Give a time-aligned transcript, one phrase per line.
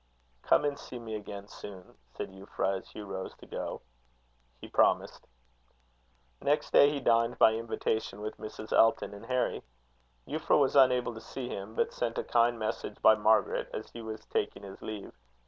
[0.41, 3.83] "Come and see me again soon," said Euphra, as Hugh rose to go.
[4.59, 5.27] He promised.
[6.41, 8.73] Next day he dined by invitation with Mrs.
[8.73, 9.61] Elton and Harry.
[10.27, 14.01] Euphra was unable to see him, but sent a kind message by Margaret as he
[14.01, 15.11] was taking his leave.